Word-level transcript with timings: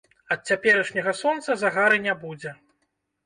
Ад 0.35 0.39
цяперашняга 0.51 1.13
сонца 1.19 1.57
загары 1.63 2.01
не 2.07 2.15
будзе. 2.23 2.55